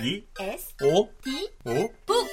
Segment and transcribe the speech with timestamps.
[0.00, 1.92] 이 S 오 D 오.
[2.06, 2.28] 북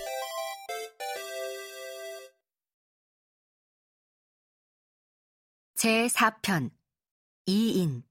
[5.73, 6.69] 제4편
[7.47, 8.03] 2인.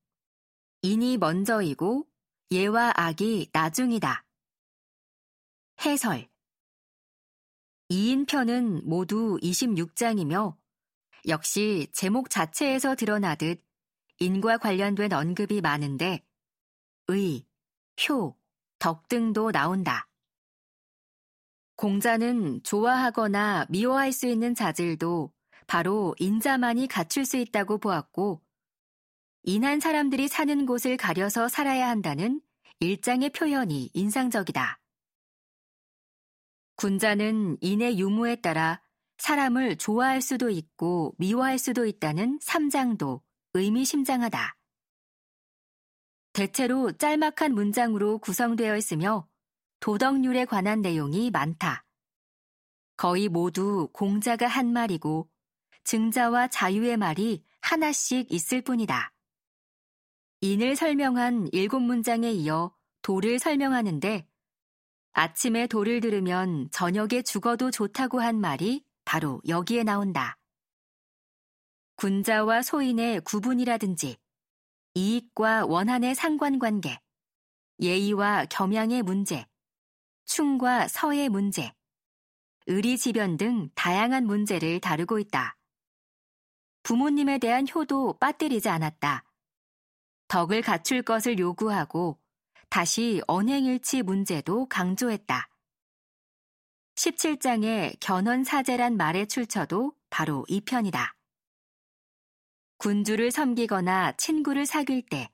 [0.82, 2.04] 인이 먼저이고
[2.50, 4.27] 예와 악이 나중이다.
[5.86, 6.29] 해설.
[7.91, 10.57] 2인 편은 모두 26장이며
[11.29, 13.64] 역시 제목 자체에서 드러나듯
[14.18, 16.27] 인과 관련된 언급이 많은데
[17.07, 17.46] 의,
[18.09, 18.36] 효,
[18.85, 20.06] 덕 등도 나온다.
[21.77, 25.33] 공자는 좋아하거나 미워할 수 있는 자질도
[25.66, 28.42] 바로 인자만이 갖출 수 있다고 보았고,
[29.45, 32.42] 인한 사람들이 사는 곳을 가려서 살아야 한다는
[32.80, 34.78] 일장의 표현이 인상적이다.
[36.77, 38.83] 군자는 인의 유무에 따라
[39.16, 43.23] 사람을 좋아할 수도 있고 미워할 수도 있다는 삼장도
[43.55, 44.56] 의미심장하다.
[46.34, 49.29] 대체로 짤막한 문장으로 구성되어 있으며
[49.79, 51.84] 도덕률에 관한 내용이 많다.
[52.97, 55.28] 거의 모두 공자가 한 말이고
[55.84, 59.12] 증자와 자유의 말이 하나씩 있을 뿐이다.
[60.41, 64.27] 인을 설명한 일곱 문장에 이어 도를 설명하는데
[65.12, 70.36] 아침에 도를 들으면 저녁에 죽어도 좋다고 한 말이 바로 여기에 나온다.
[71.95, 74.23] 군자와 소인의 구분이라든지
[74.95, 77.00] 이익과 원한의 상관관계,
[77.81, 79.45] 예의와 겸양의 문제,
[80.25, 81.73] 충과 서의 문제,
[82.67, 85.56] 의리지변 등 다양한 문제를 다루고 있다.
[86.84, 89.25] 부모님에 대한 효도 빠뜨리지 않았다.
[90.28, 92.20] 덕을 갖출 것을 요구하고
[92.69, 95.48] 다시 언행일치 문제도 강조했다.
[96.95, 101.14] 17장의 견언사제란 말의 출처도 바로 이 편이다.
[102.84, 105.30] 군주를 섬기거나 친구를 사귈 때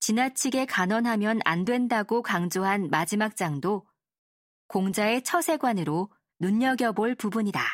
[0.00, 3.86] 지나치게 간언하면 안 된다고 강조한 마지막 장도
[4.66, 7.64] 공자의 처세관으로 눈여겨볼 부분이다.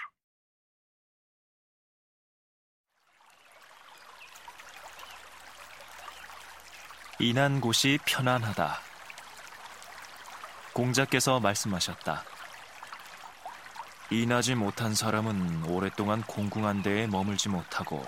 [7.18, 8.76] 인한 곳이 편안하다.
[10.72, 12.22] 공자께서 말씀하셨다.
[14.12, 18.04] 인하지 못한 사람은 오랫동안 공궁한 데에 머물지 못하고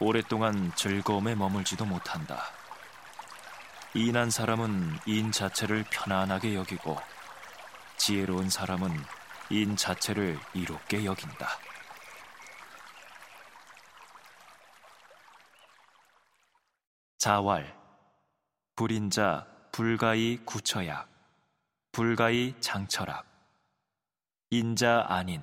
[0.00, 2.44] 오랫동안 즐거움에 머물지도 못한다.
[3.94, 6.96] 인한 사람은 인 자체를 편안하게 여기고
[7.96, 8.90] 지혜로운 사람은
[9.50, 11.48] 인 자체를 이롭게 여긴다.
[17.18, 17.76] 자왈
[18.76, 21.08] 불인자 불가이 구처약
[21.90, 23.26] 불가이 장철학
[24.50, 25.42] 인자 아닌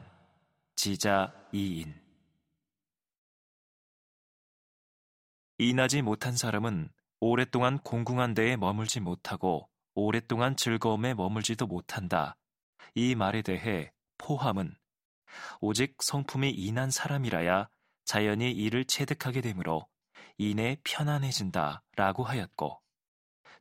[0.78, 2.05] 지자 이인
[5.58, 6.90] 인하지 못한 사람은
[7.22, 12.36] 오랫동안 공궁한 데에 머물지 못하고 오랫동안 즐거움에 머물지도 못한다.
[12.94, 14.76] 이 말에 대해 포함은
[15.62, 17.70] 오직 성품이 인한 사람이라야
[18.04, 19.88] 자연히 이를 체득하게 되므로
[20.38, 22.82] 인에 편안해진다 라고 하였고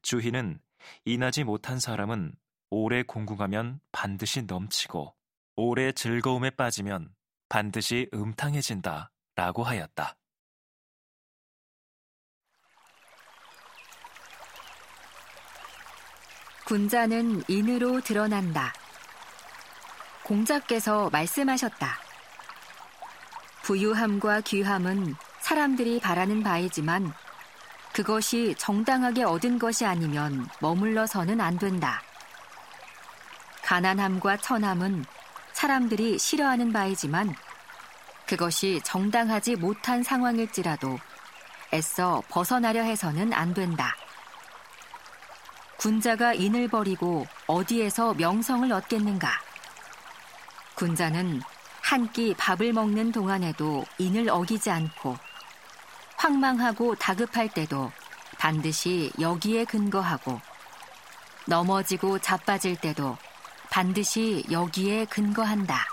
[0.03, 0.61] 주희는
[1.05, 2.35] 인하지 못한 사람은
[2.71, 5.15] 오래 공궁하면 반드시 넘치고
[5.55, 7.15] 오래 즐거움에 빠지면
[7.49, 10.17] 반드시 음탕해진다 라고 하였다.
[16.65, 18.73] 군자는 인으로 드러난다.
[20.23, 21.99] 공자께서 말씀하셨다.
[23.63, 27.13] 부유함과 귀함은 사람들이 바라는 바이지만
[27.93, 32.03] 그것이 정당하게 얻은 것이 아니면 머물러서는 안 된다.
[33.63, 35.05] 가난함과 천함은
[35.53, 37.35] 사람들이 싫어하는 바이지만
[38.27, 40.99] 그것이 정당하지 못한 상황일지라도
[41.75, 43.95] 애써 벗어나려 해서는 안 된다.
[45.85, 49.29] 군자가 인을 버리고 어디에서 명성을 얻겠는가?
[50.77, 51.43] 군자는
[51.83, 55.15] 한 끼 밥을 먹는 동안에도 인을 어기지 않고
[56.17, 57.93] 황망하고 다급할 때도
[58.39, 60.41] 반드시 여기에 근거하고
[61.47, 63.19] 넘어지고 자빠질 때도
[63.71, 65.87] 반드시 여기에 근거한다.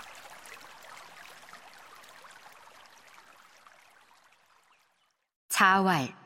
[5.50, 6.21] 자왈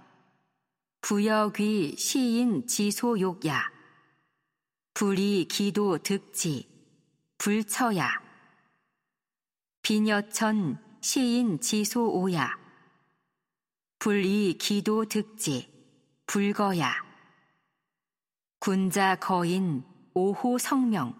[1.07, 3.71] 부여귀 시인 지소욕야.
[4.93, 6.69] 불이 기도 득지
[7.39, 8.11] 불처야.
[9.83, 12.51] 비녀천 시인 지소오야.
[14.01, 15.73] 불이 기도 득지
[16.27, 16.93] 불거야.
[18.59, 21.17] 군자 거인 오호 성명.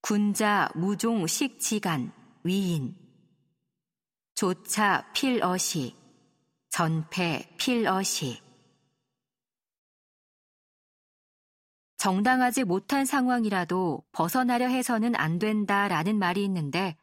[0.00, 2.12] 군자 무종 식지간
[2.42, 2.96] 위인.
[4.34, 5.99] 조차 필어시
[6.70, 8.40] 전패 필어시
[11.98, 16.96] 정당하지 못한 상황이라도 벗어나려 해서는 안 된다라는 말이 있는데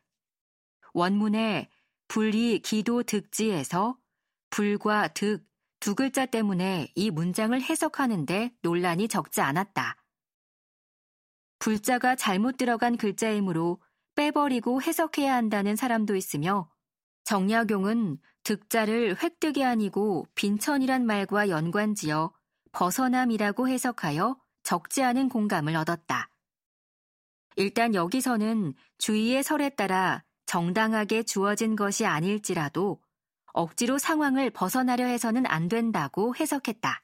[0.94, 1.70] 원문에
[2.08, 3.98] 불이 기도 득지에서
[4.50, 5.48] 불과 득
[5.80, 9.96] 두 글자 때문에 이 문장을 해석하는데 논란이 적지 않았다.
[11.60, 13.82] 불자가 잘못 들어간 글자이므로
[14.16, 16.70] 빼버리고 해석해야 한다는 사람도 있으며
[17.26, 22.32] 정약용은 득자를 획득이 아니고 빈천이란 말과 연관지어
[22.72, 26.30] 벗어남이라고 해석하여 적지 않은 공감을 얻었다.
[27.58, 33.02] 일단 여기서는 주의의 설에 따라 정당하게 주어진 것이 아닐지라도
[33.52, 37.04] 억지로 상황을 벗어나려 해서는 안 된다고 해석했다.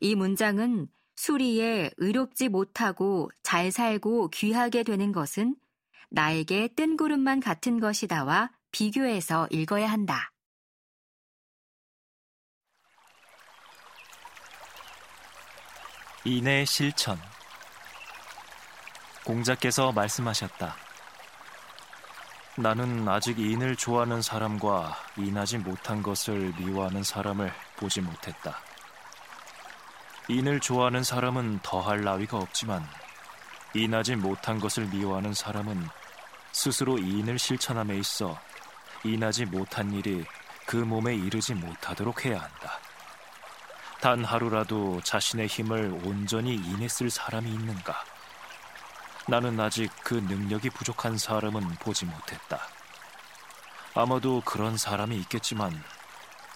[0.00, 5.54] 이 문장은 수리에 의롭지 못하고 잘 살고 귀하게 되는 것은
[6.10, 10.30] 나에게 뜬구름만 같은 것이다와 비교해서 읽어야 한다.
[16.24, 17.18] 인의 실천
[19.24, 20.76] 공자께서 말씀하셨다.
[22.56, 28.58] 나는 아직 인을 좋아하는 사람과 인하지 못한 것을 미워하는 사람을 보지 못했다.
[30.28, 32.84] 인을 좋아하는 사람은 더할 나위가 없지만
[33.74, 35.86] 인하지 못한 것을 미워하는 사람은
[36.52, 38.38] 스스로 인을 실천함에 있어
[39.04, 40.24] 인하지 못한 일이
[40.66, 42.78] 그 몸에 이르지 못하도록 해야 한다.
[44.00, 46.54] 단 하루라도 자신의 힘을 온전히
[46.88, 48.04] 쓸 사람이 있는가?
[49.26, 52.60] 나는 아직 그 능력이 부족한 사람은 보지 못했다.
[53.94, 55.72] 아마도 그런 사람이 있겠지만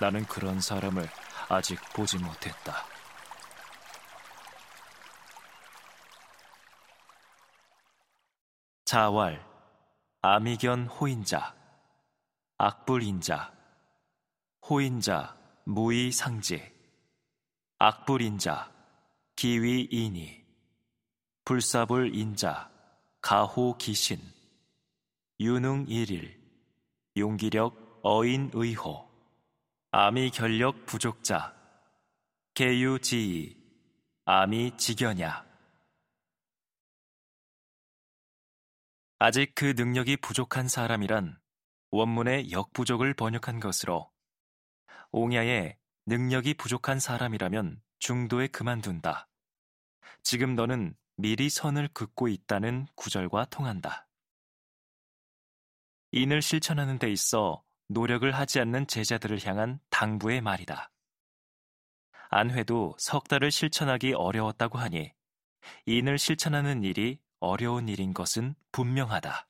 [0.01, 1.09] 나는 그런 사람을
[1.49, 2.85] 아직 보지 못했다.
[8.85, 9.45] 자왈,
[10.23, 11.55] 아미견 호인자,
[12.65, 13.53] 악불인자,
[14.71, 16.73] 호인자, 무의상제,
[17.79, 18.73] 악불인자,
[19.35, 20.47] 기위인이,
[21.45, 22.71] 불사불 인자,
[23.21, 24.21] 가호 기신,
[25.41, 26.41] 유능 일일,
[27.17, 29.11] 용기력 어인 의호,
[29.91, 31.57] 아미 결력 부족자,
[32.55, 33.57] 개유지이,
[34.25, 35.45] 아미 지견야.
[39.19, 41.42] 아직 그 능력이 부족한 사람이란
[41.93, 44.11] 원문의 역부족을 번역한 것으로
[45.11, 49.29] 옹야의 능력이 부족한 사람이라면 중도에 그만둔다.
[50.23, 54.09] 지금 너는 미리 선을 긋고 있다는 구절과 통한다.
[56.13, 60.91] 인을 실천하는 데 있어 노력을 하지 않는 제자들을 향한 당부의 말이다.
[62.31, 65.13] 안회도 석 달을 실천하기 어려웠다고 하니
[65.85, 69.47] 인을 실천하는 일이 어려운 일인 것은 분명하다.